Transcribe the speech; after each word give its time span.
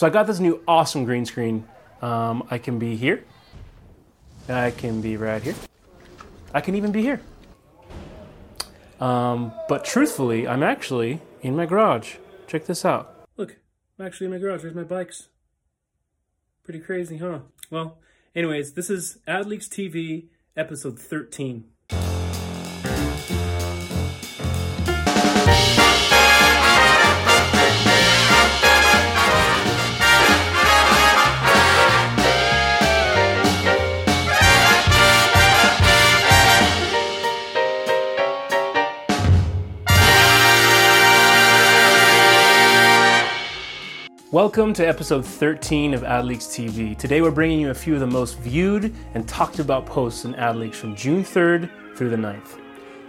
So 0.00 0.06
I 0.06 0.08
got 0.08 0.26
this 0.26 0.40
new 0.40 0.62
awesome 0.66 1.04
green 1.04 1.26
screen. 1.26 1.68
Um, 2.00 2.48
I 2.50 2.56
can 2.56 2.78
be 2.78 2.96
here. 2.96 3.22
I 4.48 4.70
can 4.70 5.02
be 5.02 5.18
right 5.18 5.42
here. 5.42 5.54
I 6.54 6.62
can 6.62 6.74
even 6.74 6.90
be 6.90 7.02
here. 7.02 7.20
Um, 8.98 9.52
but 9.68 9.84
truthfully, 9.84 10.48
I'm 10.48 10.62
actually 10.62 11.20
in 11.42 11.54
my 11.54 11.66
garage. 11.66 12.14
Check 12.46 12.64
this 12.64 12.82
out. 12.82 13.26
Look, 13.36 13.58
I'm 13.98 14.06
actually 14.06 14.28
in 14.28 14.32
my 14.32 14.38
garage. 14.38 14.62
There's 14.62 14.74
my 14.74 14.84
bikes. 14.84 15.28
Pretty 16.64 16.80
crazy, 16.80 17.18
huh? 17.18 17.40
Well, 17.70 17.98
anyways, 18.34 18.72
this 18.72 18.88
is 18.88 19.18
AdLeaks 19.28 19.68
TV 19.68 20.28
episode 20.56 20.98
13. 20.98 21.64
Welcome 44.32 44.72
to 44.74 44.86
episode 44.86 45.26
13 45.26 45.92
of 45.92 46.02
AdLeaks 46.02 46.46
TV. 46.46 46.96
Today 46.96 47.20
we're 47.20 47.32
bringing 47.32 47.58
you 47.58 47.70
a 47.70 47.74
few 47.74 47.94
of 47.94 48.00
the 48.00 48.06
most 48.06 48.38
viewed 48.38 48.94
and 49.14 49.26
talked 49.26 49.58
about 49.58 49.86
posts 49.86 50.24
in 50.24 50.34
AdLeaks 50.34 50.76
from 50.76 50.94
June 50.94 51.24
3rd 51.24 51.68
through 51.96 52.10
the 52.10 52.16
9th. 52.16 52.60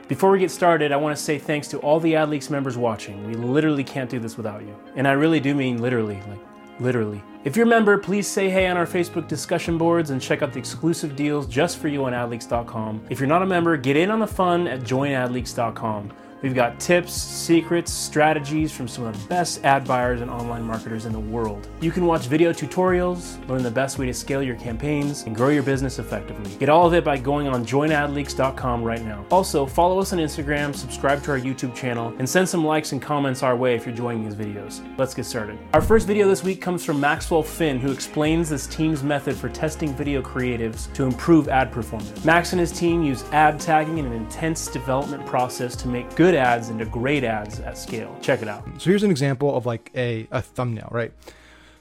Before 0.08 0.32
we 0.32 0.40
get 0.40 0.50
started, 0.50 0.92
I 0.92 0.98
want 0.98 1.16
to 1.16 1.22
say 1.22 1.38
thanks 1.38 1.68
to 1.68 1.78
all 1.82 2.00
the 2.00 2.14
AdLeaks 2.14 2.50
members 2.50 2.76
watching. 2.76 3.24
We 3.28 3.36
literally 3.36 3.84
can't 3.84 4.10
do 4.10 4.18
this 4.18 4.36
without 4.36 4.64
you. 4.64 4.76
And 4.96 5.08
I 5.08 5.12
really 5.12 5.40
do 5.40 5.54
mean 5.54 5.80
literally, 5.80 6.20
like 6.28 6.40
literally. 6.80 7.24
If 7.44 7.56
you're 7.56 7.68
a 7.68 7.70
member, 7.70 8.00
please 8.00 8.28
say 8.28 8.50
hey 8.50 8.66
on 8.66 8.76
our 8.76 8.88
Facebook 8.88 9.28
discussion 9.28 9.78
boards 9.78 10.10
and 10.10 10.20
check 10.20 10.42
out 10.42 10.54
the 10.54 10.60
exclusive 10.60 11.16
deals 11.16 11.46
just 11.46 11.78
for 11.78 11.88
you 11.88 12.04
on 12.06 12.14
adleaks.com. 12.14 13.06
If 13.12 13.20
you're 13.20 13.30
not 13.30 13.44
a 13.44 13.46
member, 13.46 13.78
get 13.78 13.96
in 13.96 14.10
on 14.10 14.18
the 14.18 14.26
fun 14.26 14.68
at 14.68 14.80
joinadleaks.com. 14.80 16.14
We've 16.42 16.56
got 16.56 16.80
tips, 16.80 17.14
secrets, 17.14 17.94
strategies 17.94 18.72
from 18.72 18.88
some 18.88 19.06
of 19.06 19.22
the 19.22 19.28
best 19.28 19.64
ad 19.64 19.86
buyers 19.86 20.22
and 20.22 20.32
online 20.32 20.64
marketers 20.64 21.06
in 21.06 21.14
the 21.14 21.20
world. 21.20 21.68
You 21.82 21.92
can 21.92 22.08
watch 22.08 22.26
video 22.26 22.52
tutorials, 22.52 23.48
learn 23.48 23.62
the 23.62 23.70
best 23.70 24.00
way 24.00 24.08
to 24.08 24.14
scale 24.14 24.42
your 24.42 24.56
campaigns, 24.56 25.24
and 25.24 25.36
grow 25.36 25.50
your 25.50 25.62
business 25.62 26.00
effectively. 26.00 26.50
Get 26.58 26.70
all 26.70 26.88
of 26.88 26.96
it 26.96 27.04
by 27.04 27.18
going 27.18 27.48
on 27.48 27.64
joinadleaks.com 27.64 28.84
right 28.84 29.04
now. 29.04 29.24
Also, 29.30 29.68
follow 29.68 30.00
us 30.00 30.14
on 30.14 30.20
Instagram, 30.20 30.74
subscribe 30.76 31.22
to 31.24 31.32
our 31.32 31.40
YouTube 31.40 31.76
channel, 31.76 32.12
and 32.18 32.28
send 32.28 32.50
some 32.50 32.66
likes 32.66 32.92
and 32.92 33.02
comments 33.02 33.44
our 33.44 33.56
way 33.56 33.76
if 33.76 33.86
you're 33.86 33.92
enjoying 33.92 34.24
these 34.24 34.36
videos. 34.36 34.82
Let's 34.98 35.14
get 35.14 35.26
started. 35.26 35.60
Our 35.74 35.82
first 35.82 36.08
video 36.08 36.28
this 36.28 36.44
week 36.44 36.60
comes 36.60 36.84
from 36.84 37.00
Maxwell 37.00 37.44
Finn, 37.44 37.80
who 37.80 37.92
explains 37.92 38.50
this 38.50 38.66
team's 38.66 39.04
method 39.04 39.36
for 39.36 39.50
testing 39.50 39.94
video 39.94 40.24
creatives 40.24 40.92
to 40.94 41.04
improve 41.04 41.50
ad 41.50 41.72
performance. 41.72 42.26
Max 42.26 42.54
and 42.54 42.60
his 42.60 42.72
team 42.72 43.04
use 43.04 43.24
ad 43.32 43.60
tagging 43.60 44.00
in 44.00 44.08
an 44.08 44.14
intense 44.14 44.68
development 44.68 45.24
process 45.28 45.76
to 45.76 45.88
make 45.88 46.16
good 46.16 46.31
good 46.32 46.38
ads 46.38 46.70
into 46.70 46.86
great 46.86 47.26
ads 47.26 47.60
at 47.60 47.78
scale. 47.78 48.18
Check 48.22 48.42
it 48.42 48.48
out. 48.48 48.64
So 48.78 48.90
here's 48.90 49.04
an 49.04 49.12
example 49.12 49.54
of 49.54 49.66
like 49.66 49.92
a, 49.96 50.28
a 50.32 50.42
thumbnail, 50.42 50.88
right? 50.90 51.12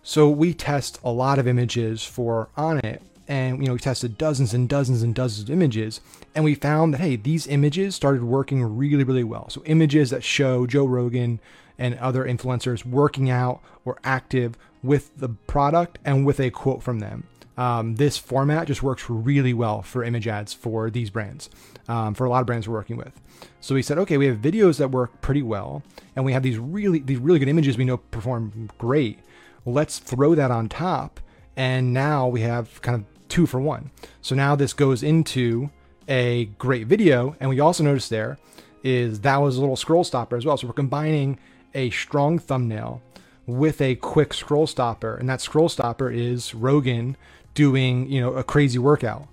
So 0.03 0.29
we 0.29 0.55
test 0.55 0.99
a 1.05 1.13
lot 1.13 1.39
of 1.39 1.47
images 1.47 2.05
for 2.05 2.49
on 2.57 2.79
it 2.79 3.01
and 3.29 3.61
you 3.61 3.67
know 3.67 3.75
we 3.75 3.79
tested 3.79 4.19
dozens 4.19 4.53
and 4.53 4.69
dozens 4.69 5.05
and 5.05 5.15
dozens 5.15 5.49
of 5.49 5.53
images 5.53 6.01
and 6.35 6.43
we 6.43 6.57
found 6.57 6.95
that 6.95 6.99
hey 6.99 7.15
these 7.15 7.47
images 7.47 7.95
started 7.95 8.25
working 8.25 8.61
really 8.65 9.05
really 9.05 9.23
well 9.23 9.49
so 9.51 9.63
images 9.67 10.11
that 10.11 10.25
show 10.25 10.67
joe 10.67 10.85
rogan 10.85 11.39
and 11.79 11.97
other 11.99 12.25
influencers 12.25 12.85
working 12.85 13.31
out 13.31 13.61
or 13.85 13.99
active 14.03 14.57
with 14.83 15.17
the 15.17 15.29
product 15.29 15.99
and 16.05 16.27
with 16.27 16.41
a 16.41 16.51
quote 16.51 16.83
from 16.83 16.99
them 16.99 17.23
um, 17.61 17.95
this 17.97 18.17
format 18.17 18.67
just 18.67 18.83
works 18.83 19.09
really 19.09 19.55
well 19.55 19.83
for 19.83 20.03
image 20.03 20.27
ads 20.27 20.53
for 20.53 20.91
these 20.91 21.11
brands 21.11 21.51
um, 21.89 22.15
for 22.15 22.25
a 22.25 22.31
lot 22.31 22.41
of 22.41 22.47
brands 22.47 22.67
we're 22.67 22.75
working 22.75 22.97
with 22.97 23.21
so 23.61 23.75
we 23.75 23.83
said, 23.83 23.99
okay, 23.99 24.17
we 24.17 24.27
have 24.27 24.39
videos 24.39 24.79
that 24.79 24.91
work 24.91 25.21
pretty 25.21 25.43
well, 25.43 25.83
and 26.17 26.25
we 26.25 26.33
have 26.33 26.43
these 26.43 26.59
really 26.59 26.99
these 27.01 27.19
really 27.19 27.39
good 27.39 27.49
images 27.49 27.77
we 27.77 27.85
know 27.85 27.99
perform 27.99 28.71
great. 28.79 29.19
Let's 29.67 29.99
throw 29.99 30.35
that 30.35 30.51
on 30.51 30.69
top, 30.69 31.21
and 31.57 31.93
now 31.93 32.27
we 32.27 32.41
have 32.41 32.81
kind 32.83 32.97
of 32.97 33.29
two 33.29 33.47
for 33.47 33.61
one. 33.61 33.91
So 34.23 34.35
now 34.35 34.57
this 34.57 34.73
goes 34.73 35.03
into 35.03 35.71
a 36.09 36.47
great 36.59 36.87
video, 36.87 37.37
and 37.41 37.51
we 37.51 37.61
also 37.61 37.85
noticed 37.85 38.11
there 38.11 38.39
is 38.83 39.21
that 39.21 39.37
was 39.37 39.57
a 39.57 39.61
little 39.61 39.77
scroll 39.77 40.05
stopper 40.05 40.37
as 40.37 40.47
well. 40.47 40.57
So 40.57 40.67
we're 40.67 40.73
combining 40.73 41.39
a 41.75 41.91
strong 41.91 42.39
thumbnail 42.39 43.03
with 43.47 43.81
a 43.81 43.97
quick 43.97 44.33
scroll 44.33 44.67
stopper, 44.67 45.17
and 45.17 45.29
that 45.29 45.41
scroll 45.41 45.69
stopper 45.69 46.11
is 46.11 46.55
Rogan 46.55 47.17
doing 47.55 48.11
you 48.11 48.21
know 48.21 48.35
a 48.35 48.45
crazy 48.45 48.79
workout. 48.79 49.27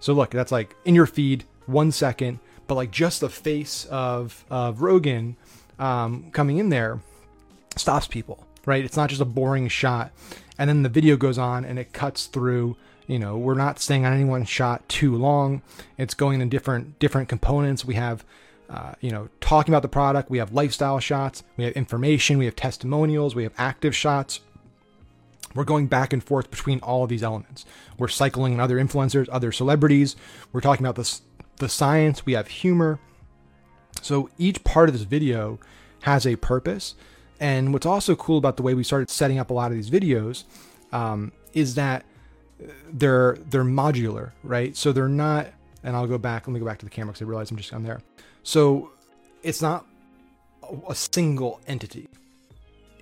So 0.00 0.12
look, 0.12 0.30
that's 0.30 0.52
like 0.52 0.76
in 0.84 0.94
your 0.94 1.06
feed, 1.06 1.44
one 1.66 1.92
second 1.92 2.38
but 2.66 2.74
like 2.74 2.90
just 2.90 3.20
the 3.20 3.28
face 3.28 3.86
of 3.86 4.44
of 4.50 4.82
Rogan 4.82 5.36
um, 5.78 6.30
coming 6.32 6.58
in 6.58 6.68
there 6.68 7.00
stops 7.76 8.06
people, 8.06 8.46
right? 8.66 8.84
It's 8.84 8.96
not 8.96 9.08
just 9.08 9.20
a 9.20 9.26
boring 9.26 9.68
shot, 9.68 10.12
and 10.58 10.68
then 10.68 10.82
the 10.82 10.88
video 10.88 11.16
goes 11.16 11.38
on 11.38 11.64
and 11.64 11.78
it 11.78 11.92
cuts 11.92 12.26
through. 12.26 12.76
You 13.06 13.18
know, 13.18 13.36
we're 13.36 13.54
not 13.54 13.80
staying 13.80 14.06
on 14.06 14.14
any 14.14 14.24
one 14.24 14.46
shot 14.46 14.88
too 14.88 15.14
long. 15.14 15.60
It's 15.98 16.14
going 16.14 16.40
in 16.40 16.48
different 16.48 16.98
different 16.98 17.28
components. 17.28 17.84
We 17.84 17.94
have 17.94 18.24
uh, 18.70 18.94
you 19.00 19.10
know, 19.10 19.28
talking 19.40 19.74
about 19.74 19.82
the 19.82 19.88
product. 19.88 20.30
We 20.30 20.38
have 20.38 20.54
lifestyle 20.54 20.98
shots, 20.98 21.42
we 21.58 21.64
have 21.64 21.74
information, 21.74 22.38
we 22.38 22.46
have 22.46 22.56
testimonials, 22.56 23.34
we 23.34 23.42
have 23.42 23.52
active 23.58 23.94
shots. 23.94 24.40
We're 25.54 25.64
going 25.64 25.86
back 25.86 26.12
and 26.12 26.22
forth 26.22 26.50
between 26.50 26.80
all 26.80 27.04
of 27.04 27.08
these 27.08 27.22
elements. 27.22 27.64
We're 27.98 28.08
cycling 28.08 28.54
in 28.54 28.60
other 28.60 28.76
influencers, 28.76 29.28
other 29.30 29.52
celebrities. 29.52 30.16
We're 30.52 30.60
talking 30.60 30.84
about 30.84 30.96
this 30.96 31.22
the 31.58 31.68
science, 31.68 32.26
we 32.26 32.32
have 32.32 32.48
humor. 32.48 32.98
So 34.02 34.28
each 34.38 34.64
part 34.64 34.88
of 34.88 34.94
this 34.94 35.04
video 35.04 35.58
has 36.00 36.26
a 36.26 36.36
purpose. 36.36 36.94
And 37.40 37.72
what's 37.72 37.86
also 37.86 38.16
cool 38.16 38.38
about 38.38 38.56
the 38.56 38.62
way 38.62 38.74
we 38.74 38.84
started 38.84 39.10
setting 39.10 39.38
up 39.38 39.50
a 39.50 39.54
lot 39.54 39.70
of 39.70 39.76
these 39.76 39.90
videos 39.90 40.44
um, 40.92 41.32
is 41.52 41.74
that 41.74 42.04
they're 42.92 43.36
they're 43.48 43.64
modular, 43.64 44.32
right? 44.42 44.76
So 44.76 44.92
they're 44.92 45.08
not. 45.08 45.48
And 45.82 45.94
I'll 45.94 46.06
go 46.06 46.18
back. 46.18 46.46
Let 46.46 46.54
me 46.54 46.60
go 46.60 46.66
back 46.66 46.78
to 46.78 46.86
the 46.86 46.90
camera 46.90 47.12
because 47.12 47.22
I 47.22 47.28
realize 47.28 47.50
I'm 47.50 47.56
just 47.58 47.72
on 47.74 47.82
there. 47.82 48.00
So 48.42 48.92
it's 49.42 49.60
not 49.60 49.86
a 50.88 50.94
single 50.94 51.60
entity. 51.66 52.08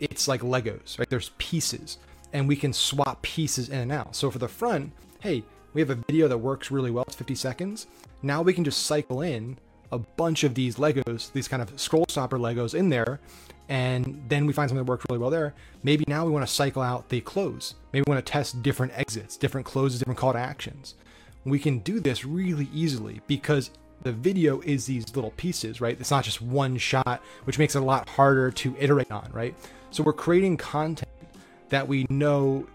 It's 0.01 0.27
like 0.27 0.41
Legos, 0.41 0.99
right? 0.99 1.09
There's 1.09 1.31
pieces, 1.39 1.99
and 2.33 2.49
we 2.49 2.57
can 2.57 2.73
swap 2.73 3.23
pieces 3.23 3.69
in 3.69 3.79
and 3.79 3.93
out. 3.93 4.17
So 4.17 4.31
for 4.31 4.39
the 4.39 4.49
front, 4.49 4.93
hey, 5.21 5.45
we 5.75 5.81
have 5.81 5.91
a 5.91 5.99
video 6.09 6.29
that 6.29 6.39
works 6.39 6.71
really 6.71 6.91
well. 6.91 7.05
It's 7.07 7.15
50 7.17 7.35
seconds. 7.35 7.87
Now 8.23 8.43
we 8.43 8.53
can 8.53 8.65
just 8.65 8.87
cycle 8.87 9.23
in 9.23 9.59
a 9.91 9.99
bunch 9.99 10.45
of 10.45 10.55
these 10.55 10.77
Legos, 10.77 11.33
these 11.33 11.49
kind 11.49 11.63
of 11.63 11.79
scroll 11.79 12.07
stopper 12.09 12.39
Legos 12.39 12.75
in 12.75 12.89
there, 12.89 13.21
and 13.69 14.23
then 14.29 14.47
we 14.47 14.53
find 14.53 14.69
something 14.69 14.85
that 14.85 14.91
works 14.91 15.05
really 15.09 15.19
well 15.19 15.31
there. 15.31 15.55
Maybe 15.83 16.05
now 16.09 16.25
we 16.25 16.31
want 16.31 16.47
to 16.47 16.53
cycle 16.53 16.83
out 16.83 17.09
the 17.09 17.21
close. 17.21 17.75
Maybe 17.93 18.05
we 18.07 18.13
want 18.13 18.25
to 18.25 18.33
test 18.33 18.63
different 18.63 18.93
exits, 18.97 19.37
different 19.37 19.67
closes, 19.67 19.99
different 19.99 20.19
call 20.19 20.33
to 20.33 20.39
actions. 20.39 20.95
We 21.45 21.59
can 21.59 21.81
do 21.81 22.01
this 22.01 22.25
really 22.25 22.69
easily 22.73 23.21
because 23.27 23.71
the 24.03 24.13
video 24.13 24.61
is 24.61 24.87
these 24.87 25.15
little 25.15 25.33
pieces, 25.33 25.81
right? 25.81 25.97
It's 25.99 26.11
not 26.11 26.25
just 26.25 26.43
one 26.43 26.77
shot, 26.77 27.23
which 27.45 27.59
makes 27.59 27.75
it 27.75 27.83
a 27.83 27.85
lot 27.85 28.09
harder 28.09 28.51
to 28.51 28.75
iterate 28.79 29.11
on, 29.11 29.29
right? 29.33 29.55
So 29.91 30.03
we're 30.03 30.13
creating 30.13 30.57
content 30.57 31.11
that 31.73 31.89
we 31.89 32.07
know 32.11 32.67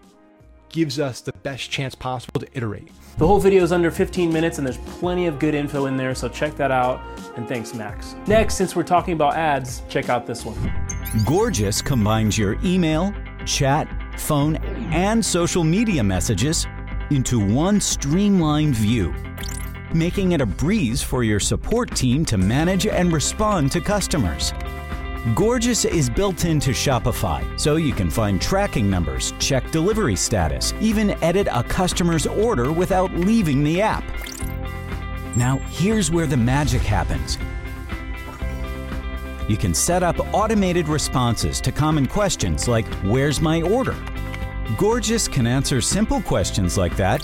gives 0.70 0.98
us 0.98 1.20
the 1.20 1.32
best 1.44 1.70
chance 1.70 1.94
possible 1.94 2.40
to 2.40 2.48
iterate. 2.52 2.90
The 3.16 3.26
whole 3.26 3.38
video 3.38 3.62
is 3.62 3.70
under 3.70 3.92
15 3.92 4.32
minutes 4.32 4.58
and 4.58 4.66
there's 4.66 4.76
plenty 4.98 5.28
of 5.28 5.38
good 5.38 5.54
info 5.54 5.86
in 5.86 5.96
there, 5.96 6.16
so 6.16 6.28
check 6.28 6.56
that 6.56 6.72
out. 6.72 7.00
And 7.36 7.48
thanks, 7.48 7.72
Max. 7.74 8.16
Next, 8.26 8.56
since 8.56 8.74
we're 8.74 8.82
talking 8.82 9.14
about 9.14 9.34
ads, 9.34 9.82
check 9.88 10.08
out 10.08 10.26
this 10.26 10.44
one. 10.44 10.56
Gorgias 11.24 11.80
combines 11.80 12.36
your 12.36 12.58
email, 12.64 13.14
chat, 13.46 13.88
phone, 14.18 14.56
and 14.92 15.24
social 15.24 15.62
media 15.62 16.02
messages 16.02 16.66
into 17.10 17.38
one 17.38 17.80
streamlined 17.80 18.74
view, 18.74 19.14
making 19.94 20.32
it 20.32 20.40
a 20.40 20.46
breeze 20.46 21.04
for 21.04 21.22
your 21.22 21.38
support 21.38 21.94
team 21.94 22.24
to 22.24 22.36
manage 22.36 22.84
and 22.86 23.12
respond 23.12 23.70
to 23.72 23.80
customers. 23.80 24.52
Gorgias 25.34 25.84
is 25.84 26.08
built 26.08 26.44
into 26.44 26.70
Shopify, 26.70 27.44
so 27.60 27.76
you 27.76 27.92
can 27.92 28.08
find 28.08 28.40
tracking 28.40 28.88
numbers, 28.88 29.34
check 29.38 29.68
delivery 29.70 30.16
status, 30.16 30.72
even 30.80 31.10
edit 31.22 31.48
a 31.52 31.62
customer's 31.64 32.26
order 32.26 32.72
without 32.72 33.12
leaving 33.12 33.62
the 33.62 33.82
app. 33.82 34.04
Now, 35.36 35.58
here's 35.70 36.10
where 36.10 36.26
the 36.26 36.36
magic 36.36 36.82
happens. 36.82 37.36
You 39.48 39.56
can 39.56 39.74
set 39.74 40.02
up 40.02 40.18
automated 40.32 40.88
responses 40.88 41.60
to 41.62 41.72
common 41.72 42.06
questions 42.06 42.66
like, 42.66 42.86
Where's 43.02 43.40
my 43.40 43.60
order? 43.60 43.96
Gorgias 44.76 45.28
can 45.28 45.46
answer 45.46 45.80
simple 45.80 46.22
questions 46.22 46.78
like 46.78 46.96
that, 46.96 47.22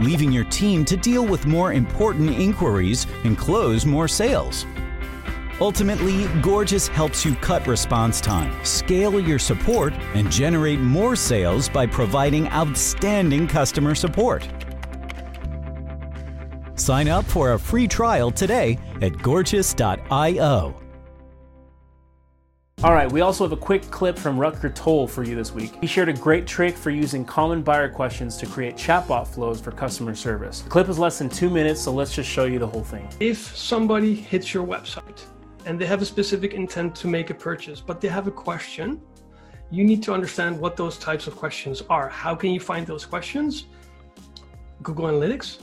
leaving 0.00 0.32
your 0.32 0.44
team 0.44 0.84
to 0.86 0.96
deal 0.96 1.26
with 1.26 1.46
more 1.46 1.72
important 1.72 2.30
inquiries 2.30 3.06
and 3.24 3.36
close 3.36 3.84
more 3.84 4.08
sales. 4.08 4.66
Ultimately, 5.60 6.26
Gorgias 6.42 6.88
helps 6.88 7.24
you 7.24 7.36
cut 7.36 7.66
response 7.68 8.20
time, 8.20 8.52
scale 8.64 9.20
your 9.20 9.38
support, 9.38 9.92
and 10.14 10.30
generate 10.30 10.80
more 10.80 11.14
sales 11.14 11.68
by 11.68 11.86
providing 11.86 12.48
outstanding 12.48 13.46
customer 13.46 13.94
support. 13.94 14.48
Sign 16.74 17.06
up 17.06 17.24
for 17.24 17.52
a 17.52 17.58
free 17.58 17.86
trial 17.86 18.32
today 18.32 18.78
at 19.00 19.12
gorgias.io. 19.12 20.74
All 22.82 22.92
right, 22.92 23.10
we 23.10 23.20
also 23.20 23.44
have 23.44 23.52
a 23.52 23.56
quick 23.56 23.88
clip 23.92 24.18
from 24.18 24.36
Rutger 24.36 24.74
Thole 24.74 25.06
for 25.06 25.22
you 25.22 25.36
this 25.36 25.52
week. 25.52 25.78
He 25.80 25.86
shared 25.86 26.08
a 26.08 26.12
great 26.12 26.46
trick 26.48 26.76
for 26.76 26.90
using 26.90 27.24
common 27.24 27.62
buyer 27.62 27.88
questions 27.88 28.36
to 28.38 28.46
create 28.46 28.76
chatbot 28.76 29.28
flows 29.28 29.60
for 29.60 29.70
customer 29.70 30.16
service. 30.16 30.62
The 30.62 30.68
clip 30.68 30.88
is 30.88 30.98
less 30.98 31.18
than 31.18 31.28
two 31.28 31.48
minutes, 31.48 31.80
so 31.80 31.92
let's 31.92 32.12
just 32.12 32.28
show 32.28 32.44
you 32.44 32.58
the 32.58 32.66
whole 32.66 32.82
thing. 32.82 33.08
If 33.20 33.56
somebody 33.56 34.14
hits 34.14 34.52
your 34.52 34.66
website 34.66 35.22
and 35.66 35.80
they 35.80 35.86
have 35.86 36.02
a 36.02 36.04
specific 36.04 36.54
intent 36.54 36.94
to 36.96 37.08
make 37.08 37.30
a 37.30 37.34
purchase, 37.34 37.80
but 37.80 38.00
they 38.00 38.08
have 38.08 38.26
a 38.26 38.30
question, 38.30 39.00
you 39.70 39.84
need 39.84 40.02
to 40.02 40.12
understand 40.12 40.58
what 40.60 40.76
those 40.76 40.98
types 40.98 41.26
of 41.26 41.36
questions 41.36 41.82
are. 41.88 42.08
How 42.08 42.34
can 42.34 42.50
you 42.50 42.60
find 42.60 42.86
those 42.86 43.04
questions? 43.04 43.66
Google 44.82 45.06
Analytics, 45.06 45.60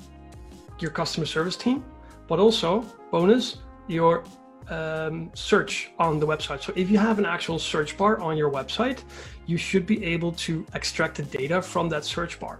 your 0.79 0.91
customer 0.91 1.25
service 1.25 1.55
team, 1.55 1.83
but 2.27 2.39
also 2.39 2.85
bonus 3.11 3.57
your 3.87 4.23
um, 4.69 5.29
search 5.33 5.91
on 5.99 6.19
the 6.19 6.25
website. 6.25 6.63
So 6.63 6.73
if 6.75 6.89
you 6.89 6.97
have 6.97 7.19
an 7.19 7.25
actual 7.25 7.59
search 7.59 7.97
bar 7.97 8.19
on 8.19 8.37
your 8.37 8.51
website, 8.51 9.03
you 9.45 9.57
should 9.57 9.85
be 9.85 10.03
able 10.05 10.31
to 10.33 10.65
extract 10.73 11.17
the 11.17 11.23
data 11.23 11.61
from 11.61 11.89
that 11.89 12.05
search 12.05 12.39
bar. 12.39 12.59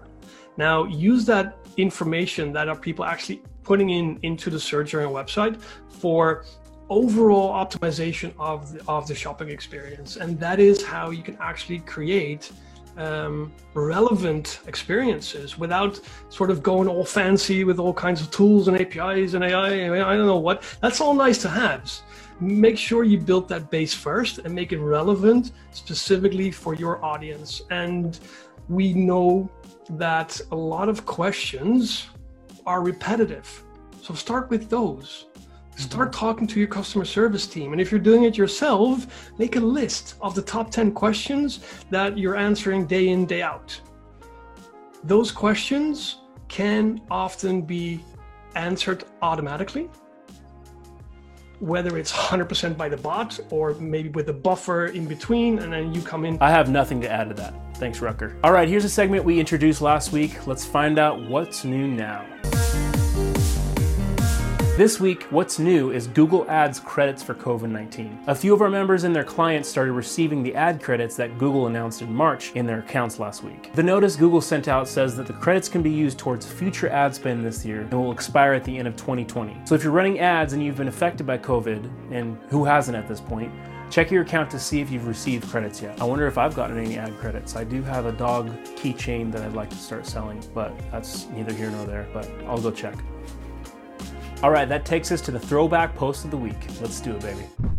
Now 0.58 0.84
use 0.84 1.26
that 1.26 1.58
information 1.78 2.52
that 2.54 2.68
are 2.68 2.76
people 2.76 3.06
actually 3.06 3.42
putting 3.64 3.90
in 3.90 4.20
into 4.24 4.50
the 4.50 4.60
search 4.60 4.94
on 4.94 5.02
your 5.02 5.10
website 5.10 5.62
for 5.90 6.46
overall 6.92 7.50
optimization 7.54 8.34
of 8.38 8.74
the, 8.74 8.84
of 8.88 9.08
the 9.08 9.16
shopping 9.16 9.50
experience. 9.50 10.18
And 10.18 10.38
that 10.42 10.60
is 10.60 10.84
how 10.84 11.10
you 11.10 11.24
can 11.24 11.38
actually 11.40 11.80
create 11.80 12.52
um, 12.98 13.54
relevant 13.74 14.60
experiences 14.68 15.58
without 15.58 16.00
sort 16.28 16.52
of 16.52 16.62
going 16.62 16.90
all 16.90 17.06
fancy 17.06 17.64
with 17.64 17.80
all 17.80 17.94
kinds 17.94 18.20
of 18.22 18.30
tools 18.30 18.68
and 18.68 18.80
APIs 18.80 19.34
and 19.34 19.44
AI. 19.44 20.02
I 20.12 20.18
don't 20.18 20.28
know 20.28 20.38
what. 20.38 20.64
That's 20.82 21.00
all 21.00 21.14
nice 21.14 21.42
to 21.44 21.50
have. 21.50 21.90
Make 22.42 22.78
sure 22.78 23.04
you 23.06 23.20
build 23.20 23.48
that 23.50 23.70
base 23.70 23.94
first 23.94 24.40
and 24.40 24.54
make 24.54 24.74
it 24.74 24.80
relevant 24.80 25.54
specifically 25.72 26.52
for 26.52 26.74
your 26.76 27.04
audience. 27.04 27.62
And 27.70 28.20
we 28.68 28.94
know 28.94 29.50
that 29.92 30.40
a 30.52 30.56
lot 30.56 30.90
of 30.90 31.06
questions 31.06 32.08
are 32.66 32.82
repetitive. 32.82 33.64
So 34.02 34.14
start 34.14 34.50
with 34.50 34.70
those. 34.70 35.28
Start 35.76 36.14
talking 36.14 36.48
to 36.48 36.60
your 36.60 36.68
customer 36.68 37.06
service 37.06 37.48
team. 37.48 37.72
And 37.72 37.82
if 37.82 37.92
you're 37.92 38.00
doing 38.00 38.24
it 38.24 38.38
yourself, 38.38 39.32
make 39.40 39.56
a 39.56 39.60
list 39.60 40.16
of 40.22 40.36
the 40.36 40.42
top 40.42 40.70
10 40.70 40.92
questions 40.92 41.60
that 41.90 42.18
you're 42.18 42.36
answering 42.36 42.86
day 42.86 43.10
in, 43.10 43.26
day 43.26 43.42
out. 43.42 43.80
Those 45.04 45.32
questions 45.32 46.18
can 46.48 47.02
often 47.10 47.62
be 47.62 48.04
answered 48.56 49.06
automatically, 49.22 49.90
whether 51.60 51.98
it's 51.98 52.12
100% 52.12 52.78
by 52.78 52.90
the 52.90 52.98
bot 52.98 53.40
or 53.50 53.74
maybe 53.76 54.10
with 54.10 54.30
a 54.30 54.34
buffer 54.34 54.88
in 54.88 55.06
between, 55.06 55.60
and 55.60 55.72
then 55.72 55.94
you 55.94 56.02
come 56.02 56.26
in. 56.26 56.38
I 56.42 56.52
have 56.52 56.70
nothing 56.70 57.02
to 57.02 57.10
add 57.10 57.30
to 57.30 57.36
that. 57.36 57.54
Thanks, 57.78 58.00
Rutger. 58.00 58.38
All 58.44 58.52
right, 58.52 58.68
here's 58.68 58.86
a 58.86 58.90
segment 58.90 59.24
we 59.24 59.40
introduced 59.40 59.82
last 59.82 60.12
week. 60.12 60.46
Let's 60.46 60.66
find 60.66 61.00
out 61.00 61.22
what's 61.28 61.64
new 61.64 61.88
now. 61.88 62.28
This 64.82 65.00
week, 65.00 65.28
what's 65.30 65.60
new 65.60 65.92
is 65.92 66.08
Google 66.08 66.50
Ads 66.50 66.80
credits 66.80 67.22
for 67.22 67.36
COVID 67.36 67.70
19. 67.70 68.22
A 68.26 68.34
few 68.34 68.52
of 68.52 68.64
our 68.64 68.68
members 68.68 69.04
and 69.04 69.16
their 69.16 69.24
clients 69.24 69.70
started 69.70 69.92
receiving 69.92 70.42
the 70.42 70.56
ad 70.56 70.82
credits 70.82 71.16
that 71.18 71.38
Google 71.38 71.68
announced 71.68 72.02
in 72.02 72.12
March 72.12 72.52
in 72.54 72.66
their 72.66 72.80
accounts 72.80 73.20
last 73.20 73.44
week. 73.44 73.72
The 73.76 73.84
notice 73.84 74.16
Google 74.16 74.42
sent 74.42 74.68
out 74.68 74.88
says 74.88 75.16
that 75.18 75.28
the 75.28 75.34
credits 75.34 75.70
can 75.70 75.84
be 75.84 75.92
used 75.92 76.18
towards 76.18 76.52
future 76.52 76.90
ad 76.90 77.14
spend 77.14 77.46
this 77.46 77.64
year 77.64 77.82
and 77.82 77.94
will 77.94 78.12
expire 78.12 78.54
at 78.54 78.64
the 78.64 78.76
end 78.76 78.88
of 78.88 78.96
2020. 78.96 79.56
So 79.66 79.76
if 79.76 79.84
you're 79.84 79.94
running 79.94 80.18
ads 80.18 80.54
and 80.54 80.64
you've 80.64 80.78
been 80.78 80.88
affected 80.88 81.28
by 81.28 81.38
COVID, 81.38 81.88
and 82.12 82.40
who 82.50 82.66
hasn't 82.66 82.98
at 82.98 83.08
this 83.08 83.22
point, 83.22 83.54
Check 83.92 84.10
your 84.10 84.22
account 84.22 84.50
to 84.52 84.58
see 84.58 84.80
if 84.80 84.90
you've 84.90 85.06
received 85.06 85.50
credits 85.50 85.82
yet. 85.82 86.02
I 86.02 86.06
wonder 86.06 86.26
if 86.26 86.38
I've 86.38 86.56
gotten 86.56 86.78
any 86.78 86.98
ad 86.98 87.14
credits. 87.18 87.58
I 87.58 87.66
do 87.66 87.84
have 87.84 88.06
a 88.06 88.14
dog 88.14 88.50
keychain 88.78 89.34
that 89.34 89.42
I'd 89.42 89.52
like 89.52 89.70
to 89.70 89.76
start 89.76 90.08
selling, 90.08 90.42
but 90.54 90.72
that's 90.92 91.28
neither 91.28 91.52
here 91.52 91.70
nor 91.70 91.86
there, 91.86 92.08
but 92.14 92.26
I'll 92.48 92.62
go 92.62 92.72
check. 92.72 92.96
All 94.44 94.50
right, 94.50 94.68
that 94.68 94.86
takes 94.86 95.12
us 95.12 95.22
to 95.22 95.32
the 95.32 95.40
throwback 95.40 95.96
post 95.96 96.26
of 96.26 96.32
the 96.32 96.38
week. 96.38 96.58
Let's 96.82 97.00
do 97.00 97.16
it, 97.16 97.22
baby. 97.22 97.71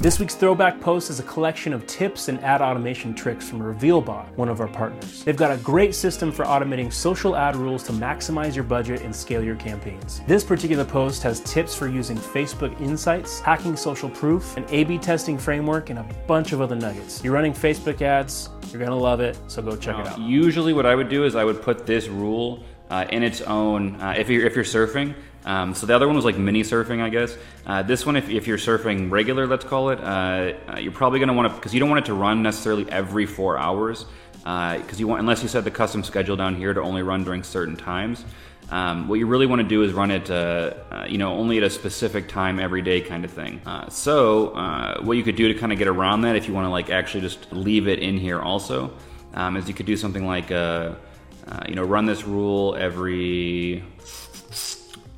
This 0.00 0.18
week's 0.18 0.34
throwback 0.34 0.80
post 0.80 1.10
is 1.10 1.20
a 1.20 1.24
collection 1.24 1.74
of 1.74 1.86
tips 1.86 2.28
and 2.28 2.42
ad 2.42 2.62
automation 2.62 3.14
tricks 3.14 3.46
from 3.46 3.60
RevealBot, 3.60 4.34
one 4.34 4.48
of 4.48 4.58
our 4.62 4.66
partners. 4.66 5.22
They've 5.24 5.36
got 5.36 5.50
a 5.50 5.58
great 5.58 5.94
system 5.94 6.32
for 6.32 6.46
automating 6.46 6.90
social 6.90 7.36
ad 7.36 7.54
rules 7.54 7.82
to 7.82 7.92
maximize 7.92 8.54
your 8.54 8.64
budget 8.64 9.02
and 9.02 9.14
scale 9.14 9.44
your 9.44 9.56
campaigns. 9.56 10.22
This 10.26 10.42
particular 10.42 10.86
post 10.86 11.22
has 11.24 11.40
tips 11.40 11.74
for 11.74 11.86
using 11.86 12.16
Facebook 12.16 12.80
Insights, 12.80 13.40
hacking 13.40 13.76
social 13.76 14.08
proof, 14.08 14.56
an 14.56 14.64
A 14.70 14.84
B 14.84 14.96
testing 14.96 15.36
framework, 15.36 15.90
and 15.90 15.98
a 15.98 16.06
bunch 16.26 16.52
of 16.52 16.62
other 16.62 16.76
nuggets. 16.76 17.22
You're 17.22 17.34
running 17.34 17.52
Facebook 17.52 18.00
ads, 18.00 18.48
you're 18.70 18.82
gonna 18.82 18.96
love 18.96 19.20
it, 19.20 19.38
so 19.48 19.60
go 19.60 19.76
check 19.76 19.98
it 19.98 20.06
out. 20.06 20.18
Usually, 20.18 20.72
what 20.72 20.86
I 20.86 20.94
would 20.94 21.10
do 21.10 21.24
is 21.24 21.36
I 21.36 21.44
would 21.44 21.60
put 21.60 21.84
this 21.84 22.08
rule 22.08 22.64
uh, 22.88 23.04
in 23.10 23.22
its 23.22 23.42
own. 23.42 24.00
Uh, 24.00 24.14
if 24.16 24.30
you're 24.30 24.46
if 24.46 24.54
you're 24.54 24.64
surfing, 24.64 25.14
um, 25.44 25.74
so 25.74 25.86
the 25.86 25.94
other 25.94 26.06
one 26.06 26.16
was 26.16 26.24
like 26.24 26.38
mini 26.38 26.62
surfing, 26.62 27.00
I 27.00 27.08
guess. 27.08 27.36
Uh, 27.66 27.82
this 27.82 28.04
one, 28.04 28.16
if, 28.16 28.28
if 28.28 28.46
you're 28.46 28.58
surfing 28.58 29.10
regular, 29.10 29.46
let's 29.46 29.64
call 29.64 29.90
it, 29.90 30.00
uh, 30.00 30.54
uh 30.68 30.78
you're 30.78 30.92
probably 30.92 31.18
going 31.18 31.28
to 31.28 31.34
want 31.34 31.48
to 31.48 31.54
because 31.54 31.72
you 31.72 31.80
don't 31.80 31.88
want 31.88 32.04
it 32.04 32.06
to 32.06 32.14
run 32.14 32.42
necessarily 32.42 32.90
every 32.90 33.26
four 33.26 33.58
hours 33.58 34.04
because 34.38 34.94
uh, 34.94 34.96
you 34.96 35.06
want 35.06 35.20
unless 35.20 35.42
you 35.42 35.48
set 35.48 35.64
the 35.64 35.70
custom 35.70 36.02
schedule 36.02 36.36
down 36.36 36.56
here 36.56 36.72
to 36.72 36.80
only 36.80 37.02
run 37.02 37.24
during 37.24 37.42
certain 37.42 37.76
times. 37.76 38.24
Um, 38.70 39.08
what 39.08 39.18
you 39.18 39.26
really 39.26 39.46
want 39.46 39.62
to 39.62 39.66
do 39.66 39.82
is 39.82 39.92
run 39.92 40.12
it, 40.12 40.30
uh, 40.30 40.74
uh, 40.92 41.06
you 41.08 41.18
know, 41.18 41.32
only 41.32 41.58
at 41.58 41.64
a 41.64 41.70
specific 41.70 42.28
time 42.28 42.60
every 42.60 42.82
day, 42.82 43.00
kind 43.00 43.24
of 43.24 43.32
thing. 43.32 43.60
so 43.88 45.00
what 45.02 45.16
you 45.16 45.24
could 45.24 45.34
do 45.34 45.52
to 45.52 45.58
kind 45.58 45.72
of 45.72 45.78
get 45.78 45.88
around 45.88 46.20
that, 46.20 46.36
if 46.36 46.46
you 46.46 46.54
want 46.54 46.66
to 46.66 46.70
like 46.70 46.88
actually 46.88 47.22
just 47.22 47.50
leave 47.52 47.88
it 47.88 47.98
in 47.98 48.16
here, 48.16 48.40
also, 48.40 48.92
um, 49.34 49.56
is 49.56 49.66
you 49.66 49.74
could 49.74 49.86
do 49.86 49.96
something 49.96 50.24
like, 50.24 50.50
you 50.50 51.74
know, 51.74 51.82
run 51.82 52.06
this 52.06 52.24
rule 52.24 52.76
every 52.78 53.82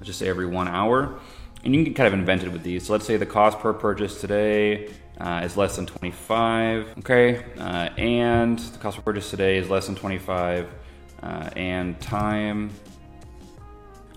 let's 0.03 0.09
just 0.09 0.19
say 0.19 0.29
every 0.29 0.47
one 0.47 0.67
hour. 0.67 1.21
And 1.63 1.77
you 1.77 1.85
can 1.85 1.95
kind 1.95 2.09
of 2.09 2.13
invent 2.13 2.43
it 2.43 2.49
with 2.51 2.65
these. 2.65 2.87
So 2.87 2.93
let's 2.93 3.07
say 3.07 3.17
the 3.19 3.25
cost 3.25 3.61
per 3.61 3.73
purchase 3.73 4.21
today 4.21 4.91
uh, 5.21 5.43
is 5.45 5.57
less 5.57 5.77
than 5.77 5.87
25. 5.87 6.94
Okay, 6.99 7.44
uh, 7.56 7.91
and 7.97 8.59
the 8.59 8.79
cost 8.79 8.97
per 8.97 9.03
purchase 9.05 9.31
today 9.31 9.59
is 9.59 9.71
less 9.71 9.87
than 9.87 9.94
25, 9.94 10.69
uh, 11.23 11.51
and 11.55 12.01
time. 12.01 12.71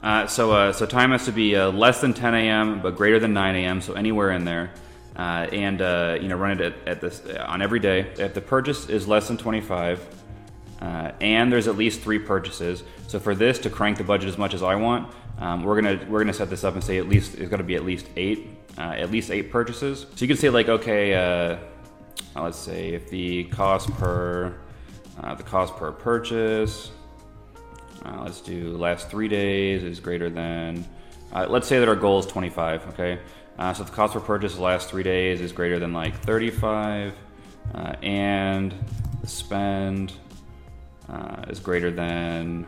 Uh, 0.01 0.25
so 0.25 0.54
uh, 0.54 0.74
so 0.74 0.88
time 0.88 1.12
has 1.12 1.25
to 1.25 1.32
be 1.32 1.56
uh, 1.56 1.70
less 1.70 2.01
than 2.01 2.15
10 2.15 2.34
a.m. 2.34 2.82
but 2.82 2.96
greater 2.96 3.20
than 3.20 3.34
9 3.34 3.56
a.m. 3.56 3.80
So 3.80 3.94
anywhere 3.94 4.32
in 4.32 4.44
there. 4.44 4.72
and 5.15 5.80
you 6.20 6.30
know, 6.30 6.36
run 6.36 6.60
it 6.60 6.62
at, 6.62 6.88
at 6.88 7.01
this 7.01 7.22
on 7.46 7.62
every 7.62 7.80
day. 7.80 8.12
If 8.18 8.34
the 8.34 8.42
purchase 8.42 8.89
is 8.89 9.08
less 9.08 9.27
than 9.27 9.38
25, 9.38 10.25
and 11.20 11.51
there's 11.51 11.68
at 11.68 11.77
least 11.77 12.01
three 12.01 12.20
purchases. 12.20 12.84
So 13.08 13.20
for 13.20 13.36
this 13.36 13.60
to 13.60 13.70
crank 13.70 13.98
the 13.98 14.04
budget 14.04 14.30
as 14.30 14.38
much 14.38 14.54
as 14.54 14.63
I 14.63 14.75
want, 14.75 15.13
um, 15.38 15.63
we're 15.63 15.82
gonna 15.82 16.06
we're 16.10 16.20
gonna 16.20 16.34
set 16.34 16.50
this 16.50 16.63
up 16.63 16.75
and 16.75 16.84
say 16.84 16.98
at 16.98 17.10
least 17.10 17.36
it's 17.36 17.50
gonna 17.50 17.63
be 17.63 17.75
at 17.75 17.84
least 17.84 18.08
eight, 18.15 18.48
uh, 18.77 18.94
at 18.96 19.12
least 19.12 19.32
eight 19.32 19.51
purchases. 19.51 20.01
So 20.01 20.18
you 20.20 20.27
can 20.27 20.38
say 20.38 20.50
like, 20.50 20.70
okay, 20.70 21.13
uh, 21.13 21.58
let's 22.42 22.58
say 22.58 22.94
if 22.94 23.10
the 23.10 23.46
cost 23.46 23.92
per 23.96 24.56
uh, 25.22 25.36
the 25.36 25.44
cost 25.44 25.75
per 25.75 25.92
purchase, 25.92 26.92
uh, 28.06 28.24
let's 28.24 28.42
do 28.42 28.77
last 28.77 29.10
three 29.10 29.27
days 29.27 29.84
is 29.84 30.00
greater 30.00 30.30
than. 30.30 30.86
Uh, 31.34 31.46
let's 31.50 31.68
say 31.68 31.80
that 31.80 31.89
our 31.89 31.96
goal 31.96 32.20
is 32.20 32.25
25. 32.25 32.88
Okay, 32.89 33.20
uh, 33.60 33.74
so 33.74 33.84
the 33.84 33.92
cost 33.92 34.13
per 34.13 34.22
purchase 34.22 34.58
last 34.58 34.89
three 34.89 35.04
days 35.04 35.42
is 35.42 35.51
greater 35.51 35.80
than 35.80 35.92
like 35.92 36.15
35, 36.24 37.13
and 38.01 38.74
the 39.22 39.27
spend 39.27 40.13
is 41.50 41.59
greater 41.59 41.91
than 41.91 42.67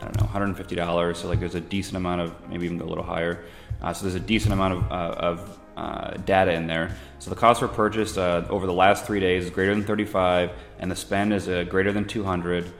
I 0.00 0.04
don't 0.04 0.20
know, 0.20 0.54
$150. 0.54 1.16
So 1.16 1.28
like 1.28 1.40
there's 1.40 1.54
a 1.54 1.60
decent 1.60 1.96
amount 1.96 2.20
of, 2.20 2.48
maybe 2.48 2.64
even 2.66 2.78
go 2.78 2.84
a 2.84 2.86
little 2.86 3.04
higher. 3.04 3.44
Uh, 3.82 3.92
so 3.92 4.04
there's 4.04 4.14
a 4.14 4.20
decent 4.20 4.52
amount 4.52 4.74
of, 4.74 4.92
uh, 4.92 5.14
of 5.18 5.58
uh, 5.76 6.10
data 6.24 6.52
in 6.52 6.66
there. 6.66 6.96
So 7.18 7.30
the 7.30 7.36
cost 7.36 7.60
per 7.60 7.68
purchase 7.68 8.16
uh, 8.16 8.46
over 8.48 8.66
the 8.66 8.72
last 8.72 9.06
three 9.06 9.20
days 9.20 9.44
is 9.44 9.50
greater 9.50 9.74
than 9.74 9.84
35, 9.84 10.50
and 10.78 10.90
the 10.90 10.96
spend 10.96 11.32
is 11.32 11.48
uh, 11.48 11.64
greater 11.64 11.92
than 11.92 12.06
200. 12.06 12.72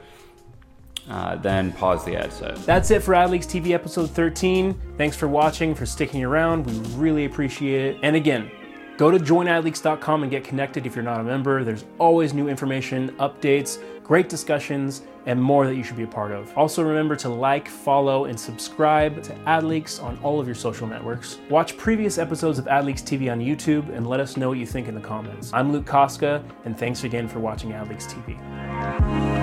Uh, 1.07 1.35
then 1.35 1.71
pause 1.73 2.03
the 2.03 2.15
ad 2.15 2.33
set. 2.33 2.55
That's 2.65 2.89
it 2.89 3.03
for 3.03 3.13
AdLeaks 3.13 3.45
TV 3.45 3.71
episode 3.71 4.09
13. 4.09 4.73
Thanks 4.97 5.15
for 5.15 5.27
watching, 5.27 5.75
for 5.75 5.85
sticking 5.85 6.23
around. 6.23 6.65
We 6.65 6.73
really 6.97 7.25
appreciate 7.25 7.95
it. 7.95 7.99
And 8.01 8.15
again, 8.15 8.49
Go 8.97 9.11
to 9.11 9.17
joinadleaks.com 9.17 10.23
and 10.23 10.31
get 10.31 10.45
connected 10.45 10.85
if 10.85 10.95
you're 10.95 11.03
not 11.03 11.19
a 11.19 11.23
member. 11.23 11.65
There's 11.65 11.83
always 11.99 12.33
new 12.33 12.47
information, 12.47 13.09
updates, 13.17 13.77
great 14.05 14.29
discussions, 14.29 15.01
and 15.25 15.41
more 15.41 15.65
that 15.65 15.75
you 15.75 15.83
should 15.83 15.97
be 15.97 16.03
a 16.03 16.07
part 16.07 16.31
of. 16.31 16.55
Also, 16.55 16.83
remember 16.83 17.15
to 17.15 17.27
like, 17.27 17.67
follow, 17.67 18.25
and 18.25 18.39
subscribe 18.39 19.23
to 19.23 19.33
AdLeaks 19.47 20.01
on 20.01 20.17
all 20.21 20.39
of 20.39 20.45
your 20.45 20.55
social 20.55 20.85
networks. 20.85 21.39
Watch 21.49 21.75
previous 21.75 22.19
episodes 22.19 22.59
of 22.59 22.65
AdLeaks 22.65 23.01
TV 23.01 23.31
on 23.31 23.39
YouTube 23.39 23.89
and 23.89 24.07
let 24.07 24.19
us 24.19 24.37
know 24.37 24.49
what 24.49 24.59
you 24.59 24.67
think 24.67 24.87
in 24.87 24.93
the 24.93 25.01
comments. 25.01 25.51
I'm 25.53 25.71
Luke 25.71 25.87
Koska, 25.87 26.43
and 26.65 26.77
thanks 26.77 27.03
again 27.03 27.27
for 27.27 27.39
watching 27.39 27.71
AdLeaks 27.71 28.05
TV. 28.07 29.34